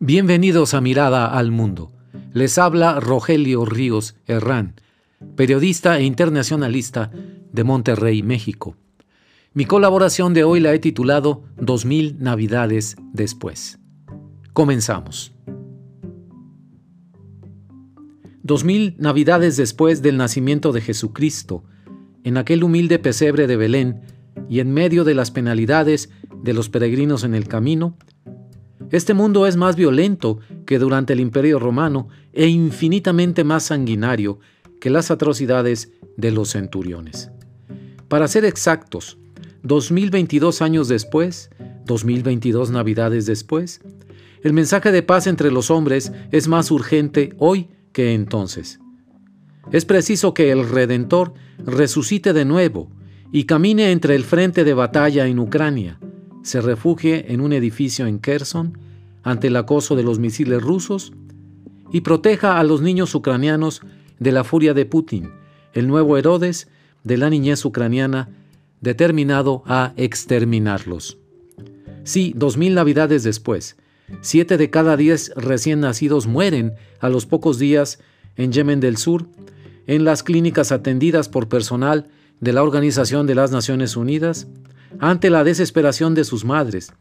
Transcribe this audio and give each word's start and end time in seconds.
Bienvenidos 0.00 0.74
a 0.74 0.80
Mirada 0.80 1.26
al 1.26 1.50
Mundo. 1.50 1.90
Les 2.32 2.56
habla 2.56 3.00
Rogelio 3.00 3.64
Ríos 3.64 4.14
Herrán, 4.28 4.80
periodista 5.34 5.98
e 5.98 6.04
internacionalista 6.04 7.10
de 7.52 7.64
Monterrey, 7.64 8.22
México. 8.22 8.76
Mi 9.54 9.64
colaboración 9.64 10.34
de 10.34 10.44
hoy 10.44 10.60
la 10.60 10.72
he 10.72 10.78
titulado 10.78 11.42
2000 11.56 12.16
Navidades 12.20 12.94
después. 13.12 13.80
Comenzamos. 14.52 15.32
2000 18.44 18.94
Navidades 18.98 19.56
después 19.56 20.00
del 20.00 20.16
nacimiento 20.16 20.70
de 20.70 20.80
Jesucristo, 20.80 21.64
en 22.22 22.36
aquel 22.36 22.62
humilde 22.62 23.00
pesebre 23.00 23.48
de 23.48 23.56
Belén 23.56 24.02
y 24.48 24.60
en 24.60 24.72
medio 24.72 25.02
de 25.02 25.16
las 25.16 25.32
penalidades 25.32 26.08
de 26.40 26.54
los 26.54 26.68
peregrinos 26.68 27.24
en 27.24 27.34
el 27.34 27.48
camino, 27.48 27.96
este 28.90 29.14
mundo 29.14 29.46
es 29.46 29.56
más 29.56 29.76
violento 29.76 30.38
que 30.66 30.78
durante 30.78 31.12
el 31.12 31.20
Imperio 31.20 31.58
Romano 31.58 32.08
e 32.32 32.46
infinitamente 32.46 33.44
más 33.44 33.64
sanguinario 33.64 34.38
que 34.80 34.90
las 34.90 35.10
atrocidades 35.10 35.92
de 36.16 36.30
los 36.30 36.50
centuriones. 36.50 37.30
Para 38.08 38.28
ser 38.28 38.44
exactos, 38.44 39.18
2022 39.62 40.62
años 40.62 40.88
después, 40.88 41.50
2022 41.84 42.70
navidades 42.70 43.26
después, 43.26 43.80
el 44.42 44.52
mensaje 44.52 44.92
de 44.92 45.02
paz 45.02 45.26
entre 45.26 45.50
los 45.50 45.70
hombres 45.70 46.12
es 46.30 46.48
más 46.48 46.70
urgente 46.70 47.34
hoy 47.38 47.68
que 47.92 48.14
entonces. 48.14 48.78
Es 49.72 49.84
preciso 49.84 50.32
que 50.32 50.50
el 50.50 50.68
Redentor 50.68 51.34
resucite 51.58 52.32
de 52.32 52.44
nuevo 52.44 52.90
y 53.32 53.44
camine 53.44 53.90
entre 53.90 54.14
el 54.14 54.24
frente 54.24 54.64
de 54.64 54.74
batalla 54.74 55.26
en 55.26 55.38
Ucrania, 55.38 55.98
se 56.42 56.60
refugie 56.60 57.32
en 57.32 57.40
un 57.40 57.52
edificio 57.52 58.06
en 58.06 58.18
Kherson 58.18 58.78
ante 59.22 59.48
el 59.48 59.56
acoso 59.56 59.96
de 59.96 60.02
los 60.02 60.18
misiles 60.18 60.62
rusos 60.62 61.12
y 61.92 62.02
proteja 62.02 62.58
a 62.58 62.64
los 62.64 62.80
niños 62.80 63.14
ucranianos 63.14 63.82
de 64.18 64.32
la 64.32 64.44
furia 64.44 64.74
de 64.74 64.86
Putin, 64.86 65.30
el 65.72 65.86
nuevo 65.88 66.16
Herodes 66.16 66.68
de 67.04 67.16
la 67.16 67.30
niñez 67.30 67.64
ucraniana 67.64 68.28
determinado 68.80 69.62
a 69.66 69.92
exterminarlos. 69.96 71.18
Sí, 72.04 72.32
dos 72.36 72.56
mil 72.56 72.74
navidades 72.74 73.22
después, 73.22 73.76
siete 74.20 74.56
de 74.56 74.70
cada 74.70 74.96
diez 74.96 75.32
recién 75.36 75.80
nacidos 75.80 76.26
mueren 76.26 76.74
a 77.00 77.08
los 77.08 77.26
pocos 77.26 77.58
días 77.58 77.98
en 78.36 78.52
Yemen 78.52 78.80
del 78.80 78.96
Sur, 78.96 79.28
en 79.86 80.04
las 80.04 80.22
clínicas 80.22 80.72
atendidas 80.72 81.28
por 81.28 81.48
personal 81.48 82.08
de 82.40 82.52
la 82.52 82.62
Organización 82.62 83.26
de 83.26 83.34
las 83.34 83.50
Naciones 83.50 83.96
Unidas, 83.96 84.46
ante 85.00 85.30
la 85.30 85.44
desesperación 85.44 86.14
de 86.14 86.24
sus 86.24 86.44
madres, 86.44 86.92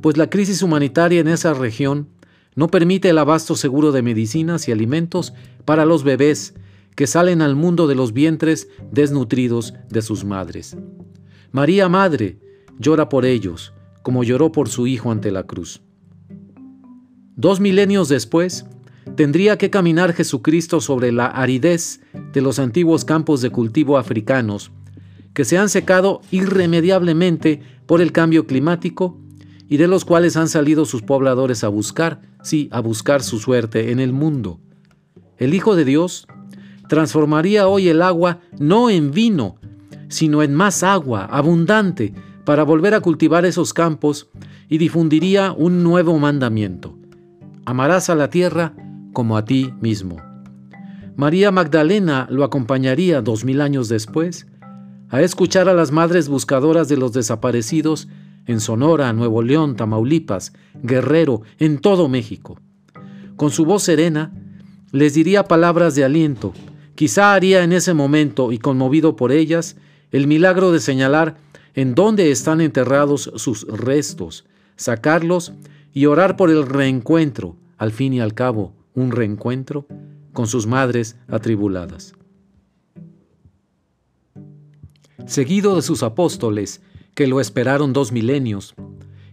pues 0.00 0.16
la 0.16 0.28
crisis 0.30 0.62
humanitaria 0.62 1.20
en 1.20 1.28
esa 1.28 1.54
región 1.54 2.08
no 2.54 2.68
permite 2.68 3.10
el 3.10 3.18
abasto 3.18 3.54
seguro 3.54 3.92
de 3.92 4.02
medicinas 4.02 4.66
y 4.68 4.72
alimentos 4.72 5.34
para 5.64 5.84
los 5.84 6.02
bebés 6.02 6.54
que 6.94 7.06
salen 7.06 7.42
al 7.42 7.54
mundo 7.54 7.86
de 7.86 7.94
los 7.94 8.12
vientres 8.12 8.68
desnutridos 8.90 9.74
de 9.90 10.02
sus 10.02 10.24
madres. 10.24 10.76
María 11.52 11.88
Madre 11.88 12.38
llora 12.78 13.08
por 13.08 13.26
ellos, 13.26 13.74
como 14.02 14.24
lloró 14.24 14.50
por 14.50 14.68
su 14.68 14.86
hijo 14.86 15.10
ante 15.10 15.30
la 15.30 15.44
cruz. 15.44 15.82
Dos 17.36 17.60
milenios 17.60 18.08
después, 18.08 18.64
tendría 19.14 19.58
que 19.58 19.68
caminar 19.68 20.14
Jesucristo 20.14 20.80
sobre 20.80 21.12
la 21.12 21.26
aridez 21.26 22.00
de 22.32 22.40
los 22.40 22.58
antiguos 22.58 23.04
campos 23.04 23.42
de 23.42 23.50
cultivo 23.50 23.98
africanos 23.98 24.72
que 25.36 25.44
se 25.44 25.58
han 25.58 25.68
secado 25.68 26.22
irremediablemente 26.30 27.60
por 27.84 28.00
el 28.00 28.10
cambio 28.10 28.46
climático 28.46 29.18
y 29.68 29.76
de 29.76 29.86
los 29.86 30.06
cuales 30.06 30.34
han 30.38 30.48
salido 30.48 30.86
sus 30.86 31.02
pobladores 31.02 31.62
a 31.62 31.68
buscar, 31.68 32.22
sí, 32.42 32.70
a 32.72 32.80
buscar 32.80 33.22
su 33.22 33.38
suerte 33.38 33.92
en 33.92 34.00
el 34.00 34.14
mundo. 34.14 34.60
El 35.36 35.52
Hijo 35.52 35.76
de 35.76 35.84
Dios 35.84 36.26
transformaría 36.88 37.68
hoy 37.68 37.88
el 37.88 38.00
agua 38.00 38.40
no 38.58 38.88
en 38.88 39.10
vino, 39.10 39.56
sino 40.08 40.42
en 40.42 40.54
más 40.54 40.82
agua 40.82 41.26
abundante 41.26 42.14
para 42.46 42.62
volver 42.62 42.94
a 42.94 43.00
cultivar 43.00 43.44
esos 43.44 43.74
campos 43.74 44.30
y 44.70 44.78
difundiría 44.78 45.52
un 45.52 45.82
nuevo 45.82 46.18
mandamiento. 46.18 46.96
Amarás 47.66 48.08
a 48.08 48.14
la 48.14 48.30
tierra 48.30 48.72
como 49.12 49.36
a 49.36 49.44
ti 49.44 49.74
mismo. 49.82 50.16
María 51.14 51.50
Magdalena 51.50 52.26
lo 52.30 52.42
acompañaría 52.42 53.20
dos 53.20 53.44
mil 53.44 53.60
años 53.60 53.90
después 53.90 54.46
a 55.08 55.22
escuchar 55.22 55.68
a 55.68 55.74
las 55.74 55.92
madres 55.92 56.28
buscadoras 56.28 56.88
de 56.88 56.96
los 56.96 57.12
desaparecidos 57.12 58.08
en 58.46 58.60
Sonora, 58.60 59.12
Nuevo 59.12 59.42
León, 59.42 59.76
Tamaulipas, 59.76 60.52
Guerrero, 60.82 61.42
en 61.58 61.78
todo 61.78 62.08
México. 62.08 62.58
Con 63.36 63.50
su 63.50 63.64
voz 63.64 63.82
serena, 63.82 64.32
les 64.92 65.14
diría 65.14 65.44
palabras 65.44 65.94
de 65.94 66.04
aliento. 66.04 66.52
Quizá 66.94 67.34
haría 67.34 67.62
en 67.62 67.72
ese 67.72 67.92
momento, 67.92 68.52
y 68.52 68.58
conmovido 68.58 69.16
por 69.16 69.32
ellas, 69.32 69.76
el 70.10 70.26
milagro 70.26 70.72
de 70.72 70.80
señalar 70.80 71.36
en 71.74 71.94
dónde 71.94 72.30
están 72.30 72.60
enterrados 72.60 73.30
sus 73.36 73.66
restos, 73.68 74.46
sacarlos 74.76 75.52
y 75.92 76.06
orar 76.06 76.36
por 76.36 76.50
el 76.50 76.66
reencuentro, 76.66 77.56
al 77.76 77.92
fin 77.92 78.12
y 78.12 78.20
al 78.20 78.34
cabo, 78.34 78.72
un 78.94 79.10
reencuentro 79.10 79.86
con 80.32 80.46
sus 80.46 80.66
madres 80.66 81.16
atribuladas 81.28 82.14
seguido 85.26 85.76
de 85.76 85.82
sus 85.82 86.02
apóstoles, 86.02 86.82
que 87.14 87.26
lo 87.26 87.40
esperaron 87.40 87.92
dos 87.92 88.12
milenios, 88.12 88.74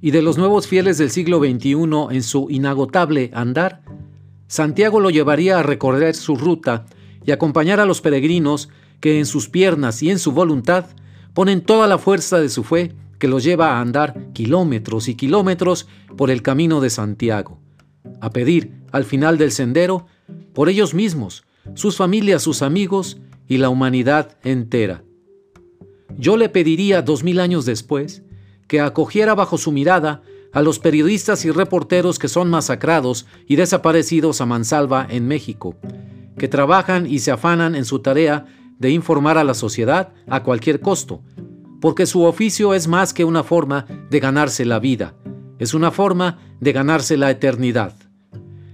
y 0.00 0.12
de 0.12 0.22
los 0.22 0.38
nuevos 0.38 0.66
fieles 0.66 0.98
del 0.98 1.10
siglo 1.10 1.38
XXI 1.38 1.74
en 2.10 2.22
su 2.22 2.48
inagotable 2.50 3.30
andar, 3.34 3.82
Santiago 4.46 5.00
lo 5.00 5.10
llevaría 5.10 5.58
a 5.58 5.62
recorrer 5.62 6.14
su 6.14 6.36
ruta 6.36 6.86
y 7.24 7.32
acompañar 7.32 7.80
a 7.80 7.84
los 7.84 8.00
peregrinos 8.00 8.68
que 9.00 9.18
en 9.18 9.26
sus 9.26 9.48
piernas 9.48 10.02
y 10.02 10.10
en 10.10 10.18
su 10.18 10.32
voluntad 10.32 10.86
ponen 11.34 11.60
toda 11.60 11.86
la 11.86 11.98
fuerza 11.98 12.40
de 12.40 12.48
su 12.48 12.64
fe 12.64 12.94
que 13.18 13.28
los 13.28 13.44
lleva 13.44 13.72
a 13.72 13.80
andar 13.80 14.32
kilómetros 14.32 15.08
y 15.08 15.14
kilómetros 15.14 15.86
por 16.16 16.30
el 16.30 16.42
camino 16.42 16.80
de 16.80 16.90
Santiago, 16.90 17.60
a 18.20 18.30
pedir 18.30 18.72
al 18.92 19.04
final 19.04 19.38
del 19.38 19.52
sendero 19.52 20.06
por 20.54 20.68
ellos 20.68 20.94
mismos, 20.94 21.44
sus 21.74 21.96
familias, 21.96 22.42
sus 22.42 22.62
amigos 22.62 23.20
y 23.46 23.58
la 23.58 23.68
humanidad 23.68 24.38
entera. 24.42 25.04
Yo 26.18 26.36
le 26.36 26.48
pediría 26.48 27.02
dos 27.02 27.24
mil 27.24 27.40
años 27.40 27.64
después 27.64 28.22
que 28.66 28.80
acogiera 28.80 29.34
bajo 29.34 29.58
su 29.58 29.72
mirada 29.72 30.22
a 30.52 30.62
los 30.62 30.78
periodistas 30.78 31.44
y 31.44 31.50
reporteros 31.50 32.18
que 32.18 32.28
son 32.28 32.50
masacrados 32.50 33.26
y 33.46 33.56
desaparecidos 33.56 34.40
a 34.40 34.46
mansalva 34.46 35.06
en 35.08 35.28
México, 35.28 35.76
que 36.38 36.48
trabajan 36.48 37.06
y 37.06 37.20
se 37.20 37.30
afanan 37.30 37.74
en 37.74 37.84
su 37.84 38.00
tarea 38.00 38.46
de 38.78 38.90
informar 38.90 39.38
a 39.38 39.44
la 39.44 39.54
sociedad 39.54 40.12
a 40.26 40.42
cualquier 40.42 40.80
costo, 40.80 41.22
porque 41.80 42.06
su 42.06 42.22
oficio 42.22 42.74
es 42.74 42.88
más 42.88 43.14
que 43.14 43.24
una 43.24 43.42
forma 43.42 43.86
de 44.10 44.20
ganarse 44.20 44.64
la 44.64 44.78
vida, 44.78 45.14
es 45.58 45.74
una 45.74 45.90
forma 45.90 46.38
de 46.60 46.72
ganarse 46.72 47.16
la 47.16 47.30
eternidad. 47.30 47.94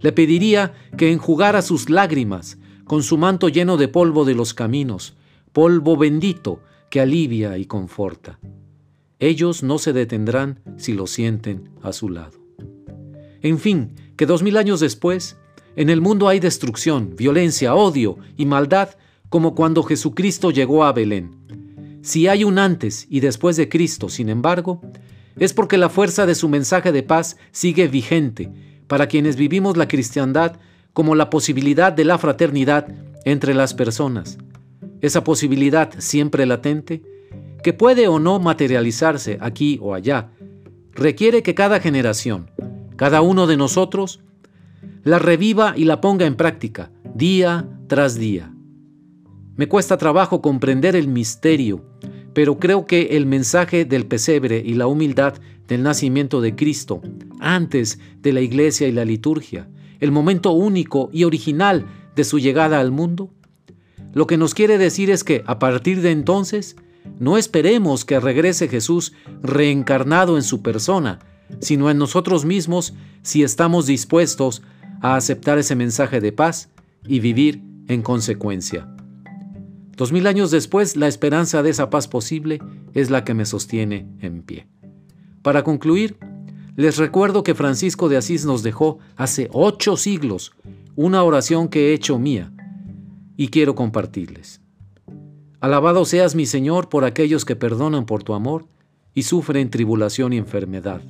Le 0.00 0.12
pediría 0.12 0.74
que 0.96 1.12
enjugara 1.12 1.62
sus 1.62 1.88
lágrimas 1.88 2.58
con 2.84 3.02
su 3.02 3.16
manto 3.16 3.48
lleno 3.48 3.76
de 3.76 3.88
polvo 3.88 4.24
de 4.24 4.34
los 4.34 4.52
caminos, 4.52 5.16
polvo 5.52 5.96
bendito, 5.96 6.60
que 6.92 7.00
alivia 7.00 7.56
y 7.56 7.64
conforta. 7.64 8.38
Ellos 9.18 9.62
no 9.62 9.78
se 9.78 9.94
detendrán 9.94 10.60
si 10.76 10.92
lo 10.92 11.06
sienten 11.06 11.70
a 11.80 11.94
su 11.94 12.10
lado. 12.10 12.38
En 13.40 13.58
fin, 13.58 13.94
que 14.14 14.26
dos 14.26 14.42
mil 14.42 14.58
años 14.58 14.78
después, 14.78 15.38
en 15.74 15.88
el 15.88 16.02
mundo 16.02 16.28
hay 16.28 16.38
destrucción, 16.38 17.16
violencia, 17.16 17.74
odio 17.74 18.18
y 18.36 18.44
maldad 18.44 18.90
como 19.30 19.54
cuando 19.54 19.82
Jesucristo 19.84 20.50
llegó 20.50 20.84
a 20.84 20.92
Belén. 20.92 21.34
Si 22.02 22.28
hay 22.28 22.44
un 22.44 22.58
antes 22.58 23.06
y 23.08 23.20
después 23.20 23.56
de 23.56 23.70
Cristo, 23.70 24.10
sin 24.10 24.28
embargo, 24.28 24.82
es 25.38 25.54
porque 25.54 25.78
la 25.78 25.88
fuerza 25.88 26.26
de 26.26 26.34
su 26.34 26.50
mensaje 26.50 26.92
de 26.92 27.02
paz 27.02 27.38
sigue 27.52 27.88
vigente 27.88 28.50
para 28.86 29.06
quienes 29.06 29.36
vivimos 29.36 29.78
la 29.78 29.88
cristiandad 29.88 30.60
como 30.92 31.14
la 31.14 31.30
posibilidad 31.30 31.90
de 31.90 32.04
la 32.04 32.18
fraternidad 32.18 32.86
entre 33.24 33.54
las 33.54 33.72
personas, 33.72 34.36
esa 35.02 35.24
posibilidad 35.24 35.90
siempre 35.98 36.46
latente, 36.46 37.02
que 37.62 37.72
puede 37.72 38.08
o 38.08 38.18
no 38.18 38.38
materializarse 38.38 39.36
aquí 39.40 39.78
o 39.82 39.94
allá, 39.94 40.30
requiere 40.92 41.42
que 41.42 41.54
cada 41.54 41.80
generación, 41.80 42.50
cada 42.96 43.20
uno 43.20 43.46
de 43.46 43.56
nosotros, 43.56 44.20
la 45.04 45.18
reviva 45.18 45.74
y 45.76 45.84
la 45.84 46.00
ponga 46.00 46.24
en 46.26 46.36
práctica, 46.36 46.90
día 47.14 47.68
tras 47.88 48.14
día. 48.14 48.54
Me 49.56 49.68
cuesta 49.68 49.98
trabajo 49.98 50.40
comprender 50.40 50.96
el 50.96 51.08
misterio, 51.08 51.84
pero 52.32 52.58
creo 52.58 52.86
que 52.86 53.16
el 53.16 53.26
mensaje 53.26 53.84
del 53.84 54.06
pesebre 54.06 54.62
y 54.64 54.74
la 54.74 54.86
humildad 54.86 55.34
del 55.68 55.82
nacimiento 55.82 56.40
de 56.40 56.54
Cristo, 56.54 57.02
antes 57.40 57.98
de 58.20 58.32
la 58.32 58.40
iglesia 58.40 58.88
y 58.88 58.92
la 58.92 59.04
liturgia, 59.04 59.68
el 60.00 60.10
momento 60.10 60.52
único 60.52 61.10
y 61.12 61.24
original 61.24 61.86
de 62.14 62.24
su 62.24 62.38
llegada 62.38 62.80
al 62.80 62.92
mundo, 62.92 63.30
lo 64.12 64.26
que 64.26 64.36
nos 64.36 64.54
quiere 64.54 64.78
decir 64.78 65.10
es 65.10 65.24
que 65.24 65.42
a 65.46 65.58
partir 65.58 66.02
de 66.02 66.10
entonces 66.10 66.76
no 67.18 67.36
esperemos 67.36 68.04
que 68.04 68.20
regrese 68.20 68.68
Jesús 68.68 69.12
reencarnado 69.42 70.36
en 70.36 70.42
su 70.42 70.62
persona 70.62 71.18
sino 71.60 71.90
en 71.90 71.98
nosotros 71.98 72.44
mismos 72.44 72.94
si 73.22 73.42
estamos 73.42 73.86
dispuestos 73.86 74.62
a 75.00 75.16
aceptar 75.16 75.58
ese 75.58 75.74
mensaje 75.74 76.20
de 76.20 76.32
paz 76.32 76.70
y 77.06 77.20
vivir 77.20 77.62
en 77.88 78.02
consecuencia. 78.02 78.88
Dos 79.96 80.12
mil 80.12 80.26
años 80.26 80.50
después, 80.50 80.96
la 80.96 81.08
esperanza 81.08 81.62
de 81.62 81.70
esa 81.70 81.90
paz 81.90 82.08
posible 82.08 82.60
es 82.94 83.10
la 83.10 83.24
que 83.24 83.34
me 83.34 83.44
sostiene 83.44 84.08
en 84.20 84.42
pie. 84.42 84.66
Para 85.42 85.64
concluir, 85.64 86.16
les 86.76 86.96
recuerdo 86.96 87.42
que 87.42 87.54
Francisco 87.54 88.08
de 88.08 88.16
Asís 88.16 88.46
nos 88.46 88.62
dejó 88.62 88.98
hace 89.16 89.48
ocho 89.52 89.96
siglos 89.96 90.52
una 90.96 91.22
oración 91.22 91.68
que 91.68 91.90
he 91.90 91.94
hecho 91.94 92.18
mía 92.18 92.52
y 93.36 93.48
quiero 93.48 93.74
compartirles. 93.74 94.60
Alabado 95.60 96.04
seas 96.04 96.34
mi 96.34 96.46
Señor 96.46 96.88
por 96.88 97.04
aquellos 97.04 97.44
que 97.44 97.56
perdonan 97.56 98.06
por 98.06 98.22
tu 98.22 98.34
amor 98.34 98.66
y 99.14 99.22
sufren 99.22 99.70
tribulación 99.70 100.32
y 100.32 100.38
enfermedad. 100.38 101.02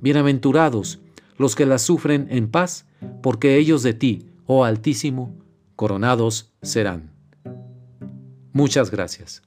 Bienaventurados 0.00 1.00
los 1.38 1.54
que 1.56 1.66
las 1.66 1.82
sufren 1.82 2.28
en 2.30 2.50
paz, 2.50 2.86
porque 3.22 3.56
ellos 3.56 3.82
de 3.82 3.94
ti, 3.94 4.26
oh 4.46 4.64
Altísimo, 4.64 5.34
coronados 5.76 6.52
serán. 6.62 7.10
Muchas 8.52 8.90
gracias. 8.90 9.42